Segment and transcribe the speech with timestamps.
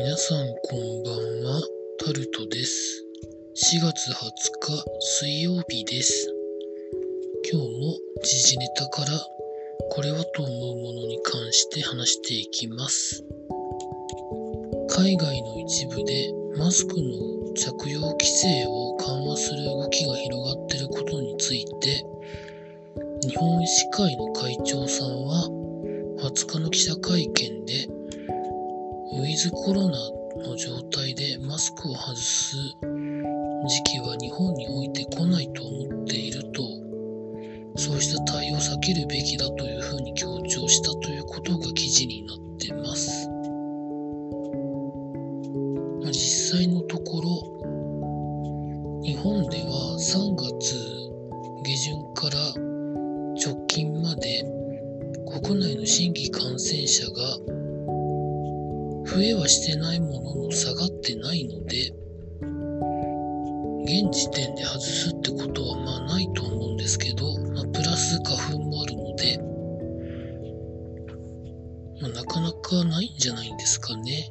[0.00, 1.60] 皆さんこんばんは、
[1.98, 3.04] タルトです。
[3.72, 4.30] 4月20
[4.60, 6.32] 日水曜日です。
[7.50, 9.08] 今日も時事ネタから
[9.90, 13.24] これはと思うものに関して話していきます。
[14.88, 22.04] 海外の一部でマスクの着用規制を緩和する動きが広がっていることについて、
[23.26, 25.48] 日本医師会の会長さんは
[26.22, 27.97] 20日の記者会見で
[29.18, 29.98] ウィズコロナ
[30.48, 36.62] の状態でマスクを外す時期は日本において来ないと思っていると、
[37.76, 43.28] そうした対応を避けるべきだというふうに強調したということが記事になってます。
[46.12, 50.76] 実際のところ、日本では3月
[51.64, 52.38] 下旬から
[53.34, 54.44] 直近まで
[55.42, 57.57] 国内の新規感染者が
[59.10, 61.92] 増えはしてないものの下がってないので、
[63.84, 69.38] 現時点で外すってことはまあないと思うんですけど、まあ、プラス花粉もあるので、
[72.02, 74.30] まあ、なかなかないんじゃないんですかね。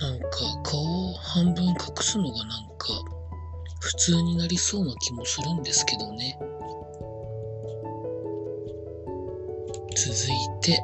[0.00, 0.28] なんか
[0.64, 2.88] 顔を半分隠すのがなんか
[3.80, 6.38] 普通になりそうな気もするんですけどね。
[9.94, 10.82] 続いて、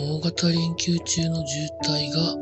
[0.00, 2.36] 大型連休中の渋滞が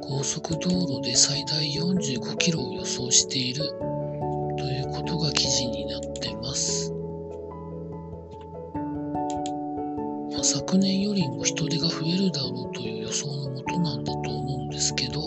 [0.00, 3.62] 高速道路で最大45キロを予想している
[4.58, 6.92] ということが記事になっています。
[10.32, 15.20] まあ、昨年よりも人手が増えるだろうという予想のもとなんだと思うんですけど、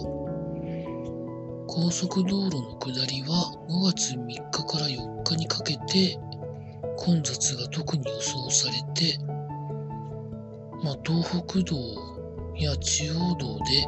[1.66, 6.20] 高速道路の下りは5月3日から4日にかけて
[6.98, 9.18] 混雑が特に予想されて、
[10.84, 11.76] まあ、東北道
[12.56, 13.88] や中央道で、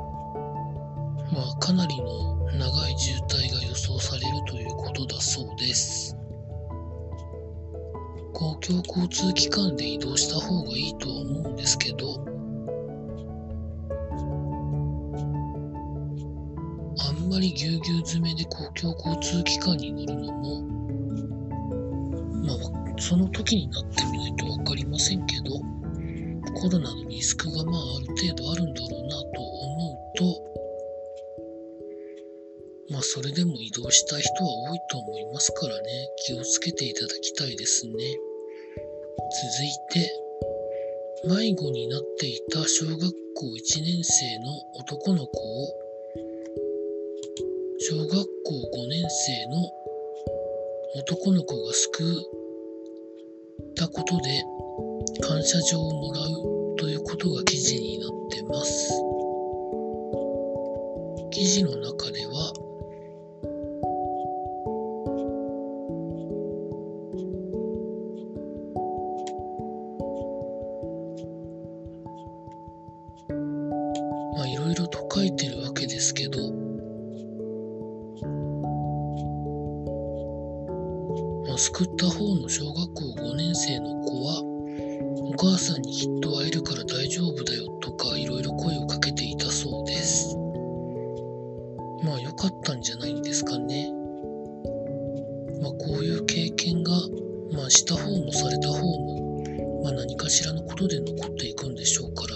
[1.33, 6.17] まあ、かなりの長い渋滞が予想されるということだそうです。
[8.33, 12.25] 公共交通機関で移動した方がいいとは思うんですけど、
[16.99, 20.61] あんまりぎゅうぎゅう詰めで公共交通機関に乗るのも、
[22.43, 22.57] まあ、
[22.99, 25.61] その時になってみないとわかりませんけど、
[26.55, 30.51] コロナのリスクがまあある程度あるんだろうなと思うと、
[32.91, 35.83] まあそれでも移動した人は多いと思いますからね、
[36.25, 37.93] 気をつけていただきたいですね。
[37.93, 40.11] 続いて、
[41.27, 45.67] 迷子になっていた小学校1年生の男の子を、
[47.79, 48.25] 小学校
[48.83, 49.69] 5年生の
[50.95, 54.43] 男の子が救ったことで、
[55.19, 58.93] 感謝状をもらうということが記事になってます。
[61.31, 62.53] 記事の中では、
[74.35, 76.39] まあいろいろと書いてるわけですけど、
[81.47, 83.50] まあ、救った方の小学校5年、
[85.43, 90.37] 母さんにきっと会えるから大丈夫だよとかいろいろ声をかけていたそうです。
[92.03, 93.89] まあ良かったんじゃないんですかね。
[95.59, 96.91] まあこういう経験が、
[97.53, 99.43] まあした方もされた方も、
[99.83, 102.35] まあ何かしらのことで残っていくんでしょうから、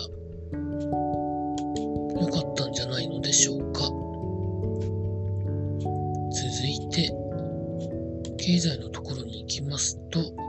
[2.19, 3.81] 良かったんじゃないのでしょうか。
[6.31, 7.13] 続いて、
[8.39, 10.44] 経済のところに行きますと、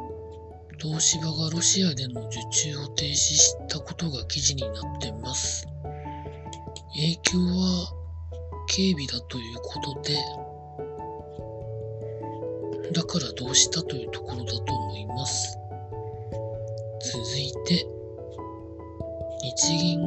[0.79, 5.67] 東芝がロシアでの受注を停止したことが記事になっています。
[6.95, 7.93] 影響は
[8.69, 10.19] 警備だということで、
[12.93, 15.59] だからどうしたというところだと思います。
[17.01, 17.87] 続いて、
[19.43, 20.06] 日銀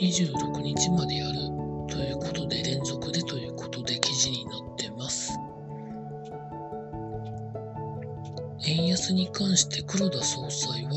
[0.00, 1.34] 26日までやる
[1.86, 5.38] ということで連続でということで記事になってます。
[8.66, 10.90] 円安に関して黒田総裁は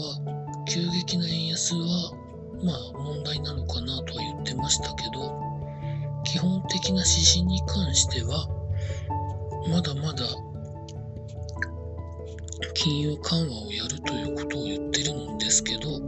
[0.70, 2.14] 急激な円安は
[2.64, 5.34] まあ問題なのかなとは言ってましたけど
[6.24, 8.48] 基本的な指針に関しては
[9.70, 10.26] まだまだ
[12.74, 16.00] 金融緩和をやるということを言ってるんですけど、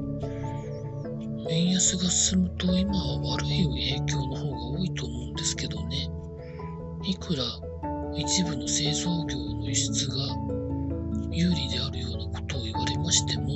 [1.50, 6.10] 円安が進むと今は悪い影響の方が多いと思うんですけどね。
[7.04, 7.44] いくら
[8.16, 10.16] 一部の製造業の輸出が
[11.32, 13.48] 有利であるようなことを言われましても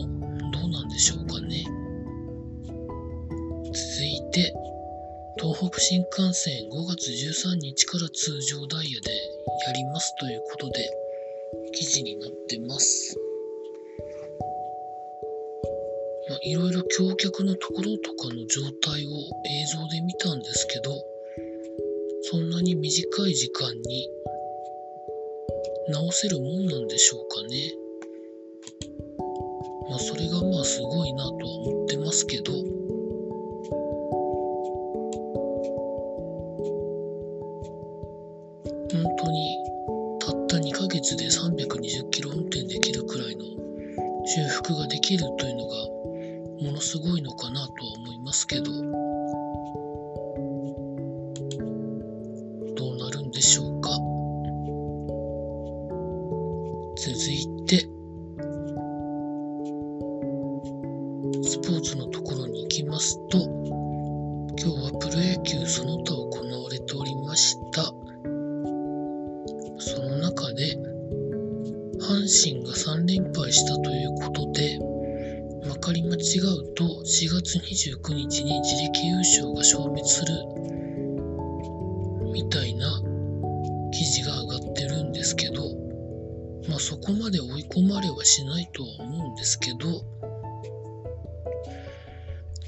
[0.51, 1.63] どうなんでしょうかね。
[3.63, 4.53] 続いて、
[5.39, 9.11] 東北新幹線5月13日から通常ダイヤで
[9.67, 10.89] やりますということで
[11.73, 13.28] 記事になってます。
[16.43, 19.09] いろいろ橋脚のところとかの状態を
[19.45, 20.91] 映像で見たんですけど、
[22.31, 24.09] そんなに短い時間に
[25.89, 27.73] 直せるもんなんでしょうかね。
[29.89, 32.53] まあそれがまあすごいなとは思ってますけど、
[38.91, 39.57] 本当に
[40.19, 43.45] たった2ヶ月で320キロ運転できるくらいの
[44.25, 45.98] 修復ができるというのが
[46.61, 48.65] ものすごいのかなとは思いますけど、
[52.75, 53.89] どうなるんでしょうか。
[56.97, 57.98] 続いて、
[77.29, 80.33] 月29日に自力優勝が消滅する。
[82.31, 83.01] みたいな
[83.91, 85.63] 記事が上がってるんですけど、
[86.67, 89.77] まあそこまで追い込まれはしないとは思うんですけど、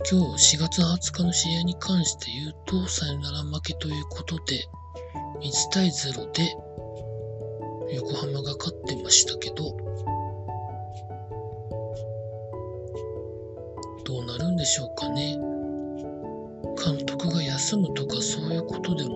[0.10, 4.66] 今日4月20日の試合に関して言うと、サヨナラ負けということで、
[5.42, 6.56] 1対0で
[7.96, 9.78] 横浜が勝ってましたけど、
[14.12, 15.38] どうなるんでしょうかね。
[16.84, 19.10] 監督が休むとかそういうことでも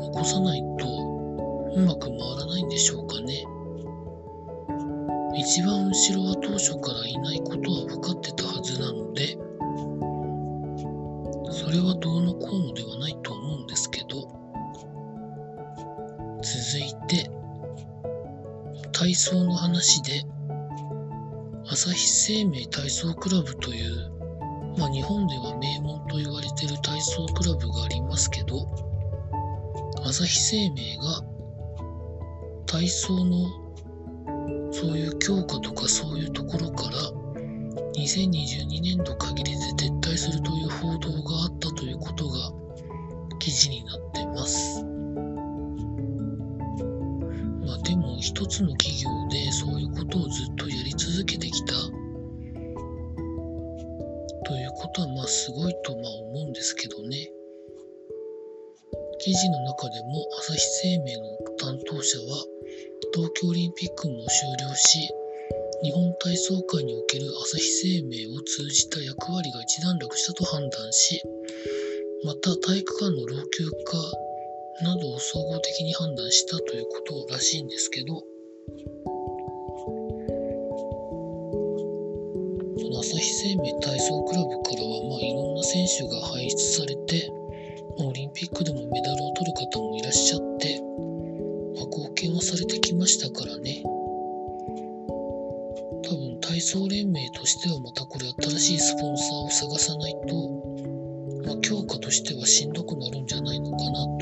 [0.00, 0.86] 起こさないと
[1.76, 3.44] うまく回らないんでしょうかね。
[5.36, 9.36] 一番後ろは当初からいないことは分かってたはずなので、
[11.52, 14.26] それはどうのこうのではないと思うんですけど、
[16.40, 17.30] 続いて、
[18.92, 20.31] 体操の話で、
[21.84, 24.12] 朝日生命体操クラブという、
[24.78, 28.68] まあ、日本では名門と言われている体操クラブがありますけど、
[30.04, 31.24] 朝日生命が
[32.66, 33.50] 体操の
[34.72, 36.98] そういう強化とかそういうところから
[37.96, 42.52] 2022年度限りで撤退するという報道があったということが
[43.40, 44.84] 記事になってます。
[47.66, 49.21] まあでも一つの企業
[49.52, 51.74] そういうことをずっとやり続けてきた
[54.44, 57.30] ということはまあすごいとまあ思うんですけどね。
[59.24, 61.22] 記事の中でも朝日生命の
[61.56, 62.44] 担当者は
[63.14, 64.98] 東京オリンピックも終了し
[65.84, 71.22] 日本体操界における朝日生命を通じた役割が一段落したと判断し
[72.24, 73.98] また体育館の老朽化
[74.82, 78.24] などを総合的に判断したということらしいんですけど
[83.42, 87.28] 生命体操クラブからはまあいろんな選手が輩出されて
[87.98, 90.78] オリンピックでもメダルを取る方もいらっしゃって、
[91.74, 93.82] まあ、貢献はされてきましたからね。
[96.06, 100.38] 多分体操連盟としてはまたこれ新しいスポンサーを探さないと、
[101.44, 104.06] まあ、強化としてはしんどくなるんじゃないのかな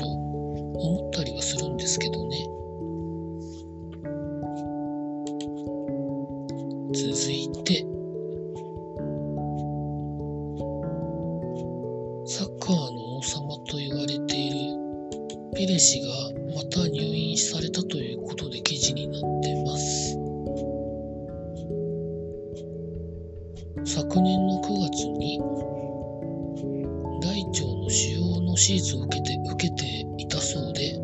[28.71, 30.97] 手術を受けて受けていたそうで、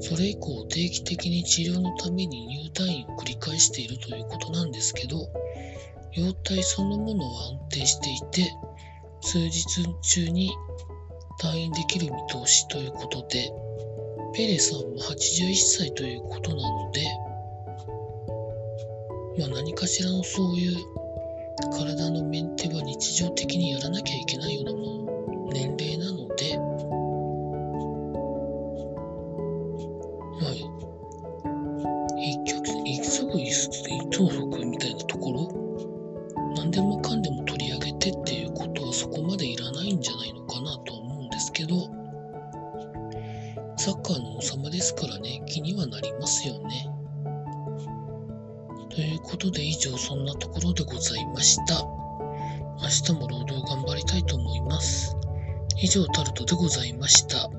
[0.00, 5.16] それ以降定期的に治療のために入退院を繰り返しているということなんですけど、
[6.12, 8.52] 容体そのものは安定していて、
[9.22, 9.64] 数日
[10.02, 10.52] 中に
[11.42, 13.52] 退院できる見通しということで、
[14.36, 17.02] ペレさんも81歳ということなので、
[19.40, 20.76] まあ何かしらのそういう
[21.76, 25.03] 体のメンテは日常的にやらなきゃいけないようなもう
[45.24, 46.86] ね、気にはなりますよね。
[48.90, 51.82] ということで以上そんなところでございました。
[52.80, 55.16] 明日も労働頑張りたいと思います。
[55.80, 57.50] 以上タルトでございました。